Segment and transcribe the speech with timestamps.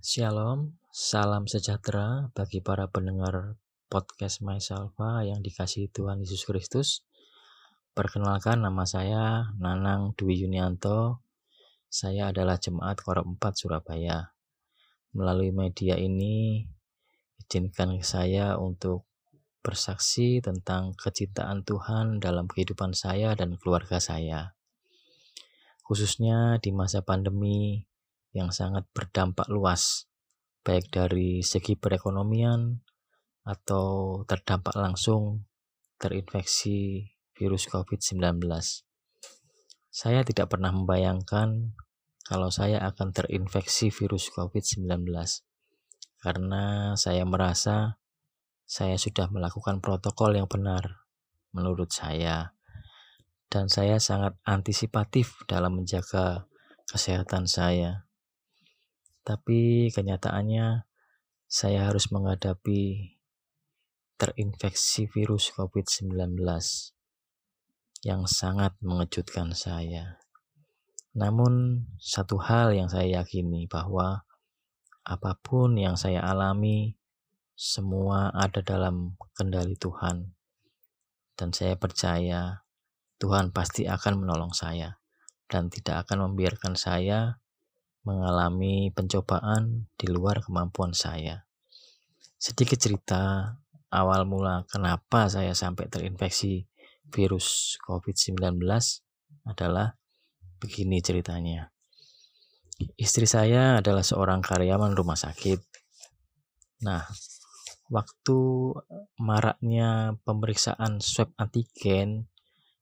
[0.00, 3.60] Shalom, salam sejahtera bagi para pendengar
[3.92, 7.04] podcast Myselfa yang dikasihi Tuhan Yesus Kristus.
[7.92, 11.20] Perkenalkan nama saya Nanang Dwi Yunianto.
[11.92, 14.32] Saya adalah jemaat Korab 4 Surabaya.
[15.12, 16.64] Melalui media ini,
[17.36, 19.04] izinkan saya untuk
[19.60, 24.56] bersaksi tentang kecintaan Tuhan dalam kehidupan saya dan keluarga saya.
[25.84, 27.89] Khususnya di masa pandemi
[28.30, 30.06] yang sangat berdampak luas,
[30.62, 32.78] baik dari segi perekonomian
[33.42, 35.48] atau terdampak langsung
[35.98, 38.40] terinfeksi virus COVID-19.
[39.90, 41.74] Saya tidak pernah membayangkan
[42.22, 44.86] kalau saya akan terinfeksi virus COVID-19
[46.20, 47.98] karena saya merasa
[48.70, 51.08] saya sudah melakukan protokol yang benar
[51.50, 52.54] menurut saya
[53.50, 56.46] dan saya sangat antisipatif dalam menjaga
[56.86, 58.09] kesehatan saya.
[59.20, 60.88] Tapi kenyataannya
[61.50, 63.14] saya harus menghadapi
[64.20, 66.36] terinfeksi virus COVID-19
[68.04, 70.20] yang sangat mengejutkan saya.
[71.16, 74.24] Namun satu hal yang saya yakini bahwa
[75.04, 76.96] apa pun yang saya alami
[77.58, 80.32] semua ada dalam kendali Tuhan.
[81.36, 82.64] Dan saya percaya
[83.20, 84.96] Tuhan pasti akan menolong saya
[85.50, 87.40] dan tidak akan membiarkan saya
[88.10, 91.46] mengalami pencobaan di luar kemampuan saya.
[92.34, 93.54] Sedikit cerita
[93.94, 96.66] awal mula kenapa saya sampai terinfeksi
[97.10, 98.58] virus COVID-19
[99.46, 99.94] adalah
[100.58, 101.70] begini ceritanya.
[102.96, 105.60] Istri saya adalah seorang karyawan rumah sakit.
[106.86, 107.04] Nah,
[107.92, 108.38] waktu
[109.20, 112.29] maraknya pemeriksaan swab antigen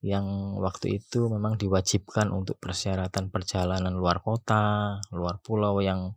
[0.00, 6.16] yang waktu itu memang diwajibkan untuk persyaratan perjalanan luar kota, luar pulau yang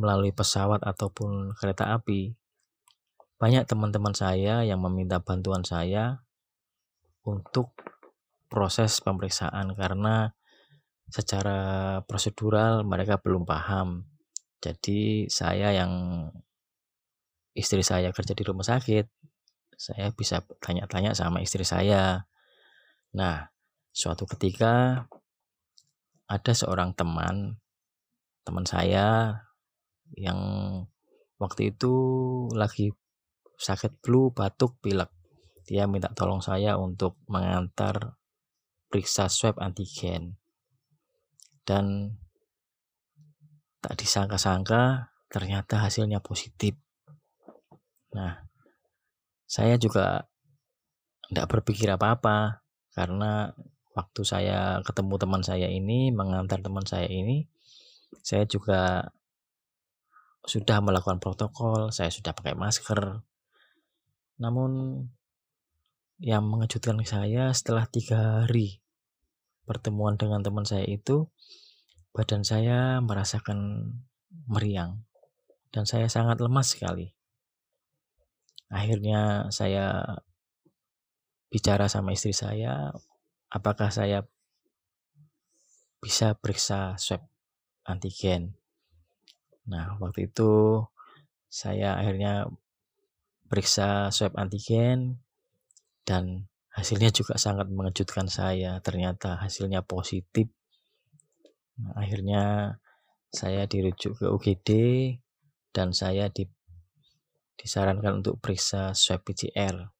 [0.00, 2.32] melalui pesawat ataupun kereta api.
[3.36, 6.24] Banyak teman-teman saya yang meminta bantuan saya
[7.20, 7.76] untuk
[8.48, 10.32] proses pemeriksaan karena
[11.12, 14.08] secara prosedural mereka belum paham.
[14.64, 15.92] Jadi saya yang
[17.52, 19.04] istri saya kerja di rumah sakit,
[19.76, 22.29] saya bisa tanya-tanya sama istri saya
[23.10, 23.50] Nah,
[23.90, 25.06] suatu ketika
[26.30, 27.58] ada seorang teman,
[28.46, 29.34] teman saya
[30.14, 30.38] yang
[31.42, 31.94] waktu itu
[32.54, 32.94] lagi
[33.58, 35.10] sakit flu, batuk, pilek.
[35.66, 38.14] Dia minta tolong saya untuk mengantar
[38.86, 40.38] periksa swab antigen.
[41.66, 42.16] Dan
[43.82, 46.74] tak disangka-sangka ternyata hasilnya positif.
[48.14, 48.50] Nah,
[49.46, 50.26] saya juga
[51.30, 53.54] tidak berpikir apa-apa karena
[53.94, 57.46] waktu saya ketemu teman saya ini mengantar teman saya ini
[58.22, 59.10] saya juga
[60.46, 63.22] sudah melakukan protokol saya sudah pakai masker.
[64.40, 65.04] Namun
[66.20, 68.80] yang mengejutkan saya setelah tiga hari
[69.64, 71.28] pertemuan dengan teman saya itu
[72.10, 73.92] badan saya merasakan
[74.50, 75.06] meriang
[75.70, 77.14] dan saya sangat lemas sekali.
[78.70, 80.18] Akhirnya saya
[81.50, 82.94] bicara sama istri saya
[83.50, 84.22] apakah saya
[86.00, 87.26] bisa periksa swab
[87.84, 88.56] antigen.
[89.68, 90.80] Nah, waktu itu
[91.50, 92.48] saya akhirnya
[93.50, 95.20] periksa swab antigen
[96.06, 98.78] dan hasilnya juga sangat mengejutkan saya.
[98.80, 100.48] Ternyata hasilnya positif.
[101.82, 102.78] Nah, akhirnya
[103.28, 104.68] saya dirujuk ke UGD
[105.74, 106.48] dan saya di,
[107.58, 109.90] disarankan untuk periksa swab PCR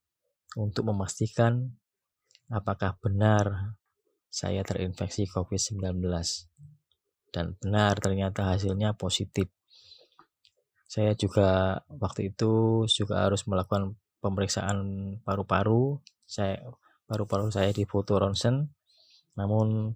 [0.59, 1.71] untuk memastikan
[2.50, 3.77] apakah benar
[4.31, 6.03] saya terinfeksi COVID-19
[7.31, 9.50] dan benar ternyata hasilnya positif.
[10.91, 14.78] Saya juga waktu itu juga harus melakukan pemeriksaan
[15.22, 16.03] paru-paru.
[16.27, 16.59] Saya
[17.06, 18.75] paru-paru saya di foto ronsen.
[19.38, 19.94] Namun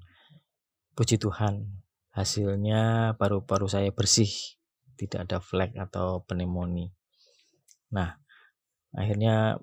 [0.94, 1.82] puji Tuhan
[2.14, 4.30] hasilnya paru-paru saya bersih,
[4.94, 6.94] tidak ada flek atau pneumonia.
[7.90, 8.14] Nah,
[8.94, 9.58] akhirnya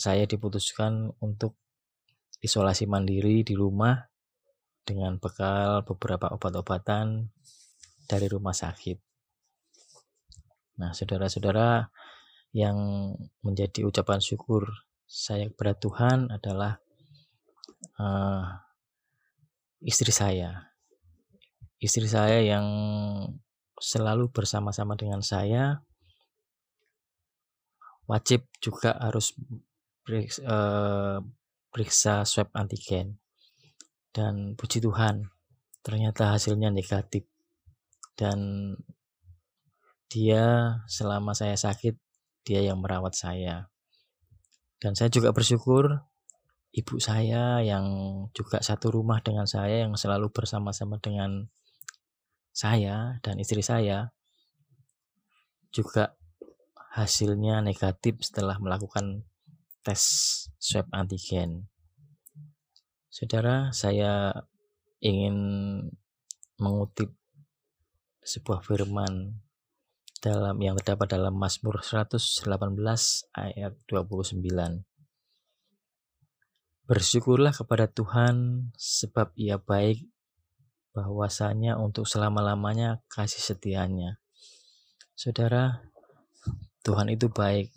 [0.00, 1.60] saya diputuskan untuk
[2.40, 4.00] isolasi mandiri di rumah
[4.80, 7.28] dengan bekal beberapa obat-obatan
[8.08, 8.96] dari rumah sakit.
[10.80, 11.92] Nah, saudara-saudara
[12.56, 13.12] yang
[13.44, 14.64] menjadi ucapan syukur
[15.04, 16.80] saya kepada Tuhan adalah
[18.00, 18.56] uh,
[19.84, 20.72] istri saya.
[21.76, 22.66] Istri saya yang
[23.76, 25.84] selalu bersama-sama dengan saya
[28.10, 29.38] wajib juga harus
[30.10, 31.18] periksa, uh,
[31.70, 33.22] periksa swab antigen
[34.10, 35.30] dan puji Tuhan
[35.86, 37.30] ternyata hasilnya negatif
[38.18, 38.74] dan
[40.10, 41.94] dia selama saya sakit,
[42.42, 43.70] dia yang merawat saya.
[44.82, 46.02] Dan saya juga bersyukur
[46.74, 47.86] ibu saya yang
[48.34, 51.46] juga satu rumah dengan saya yang selalu bersama-sama dengan
[52.50, 54.10] saya dan istri saya
[55.70, 56.18] juga
[56.90, 59.29] hasilnya negatif setelah melakukan
[59.80, 60.02] tes
[60.60, 61.68] swab antigen.
[63.10, 64.30] Saudara, saya
[65.00, 65.36] ingin
[66.60, 67.16] mengutip
[68.20, 69.40] sebuah firman
[70.20, 72.44] dalam yang terdapat dalam Mazmur 118
[73.32, 74.84] ayat 29.
[76.84, 80.04] Bersyukurlah kepada Tuhan sebab ia baik
[80.92, 84.20] bahwasanya untuk selama-lamanya kasih setianya.
[85.16, 85.80] Saudara,
[86.84, 87.72] Tuhan itu baik.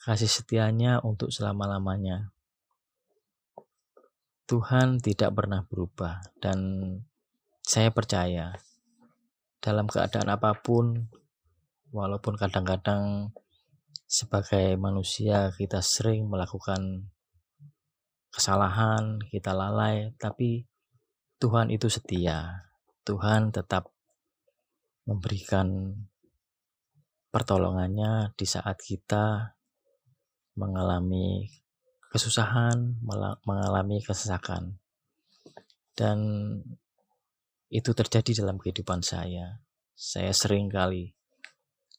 [0.00, 2.32] Kasih setianya untuk selama-lamanya.
[4.48, 6.58] Tuhan tidak pernah berubah dan
[7.60, 8.56] saya percaya
[9.60, 11.04] dalam keadaan apa pun,
[11.92, 13.28] walaupun kadang-kadang
[14.08, 17.12] sebagai manusia kita sering melakukan
[18.32, 20.64] kesalahan, kita lalai, tapi
[21.36, 22.72] Tuhan itu setia.
[23.04, 23.92] Tuhan tetap
[25.04, 25.92] memberikan
[27.28, 29.59] pertolongannya di saat kita
[30.60, 31.48] mengalami
[32.12, 33.00] kesusahan,
[33.48, 34.76] mengalami kesesakan.
[35.96, 36.18] Dan
[37.72, 39.64] itu terjadi dalam kehidupan saya.
[39.96, 41.16] Saya sering kali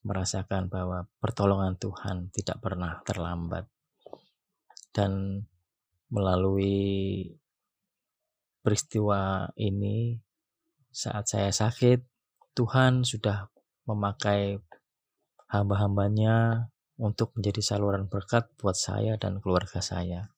[0.06, 3.66] merasakan bahwa pertolongan Tuhan tidak pernah terlambat.
[4.92, 5.42] Dan
[6.12, 7.26] melalui
[8.62, 10.20] peristiwa ini,
[10.92, 12.04] saat saya sakit,
[12.52, 13.48] Tuhan sudah
[13.88, 14.60] memakai
[15.48, 16.68] hamba-hambanya
[17.02, 20.30] untuk menjadi saluran berkat buat saya dan keluarga saya.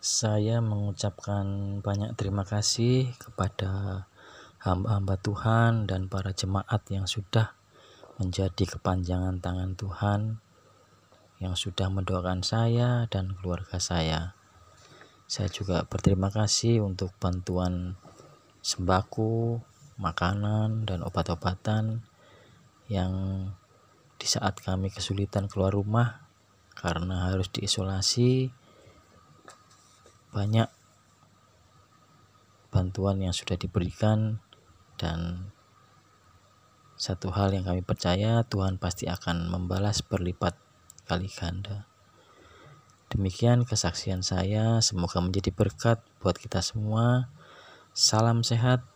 [0.00, 1.44] Saya mengucapkan
[1.84, 4.08] banyak terima kasih kepada
[4.64, 7.52] hamba-hamba Tuhan dan para jemaat yang sudah
[8.16, 10.20] menjadi kepanjangan tangan Tuhan
[11.40, 14.32] yang sudah mendoakan saya dan keluarga saya.
[15.28, 18.00] Saya juga berterima kasih untuk bantuan
[18.64, 19.60] sembako,
[20.00, 22.04] makanan, dan obat-obatan
[22.88, 23.12] yang
[24.30, 26.22] saat kami kesulitan keluar rumah
[26.78, 28.54] karena harus diisolasi
[30.30, 30.70] banyak
[32.70, 34.38] bantuan yang sudah diberikan
[34.94, 35.50] dan
[36.94, 40.54] satu hal yang kami percaya Tuhan pasti akan membalas berlipat
[41.10, 41.90] kali ganda.
[43.10, 47.26] Demikian kesaksian saya, semoga menjadi berkat buat kita semua.
[47.90, 48.86] Salam sehat,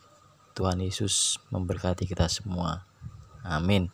[0.54, 2.86] Tuhan Yesus memberkati kita semua.
[3.42, 3.90] Amin.